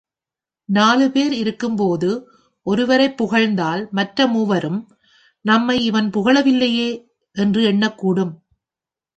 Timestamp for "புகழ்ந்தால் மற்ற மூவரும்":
3.17-4.79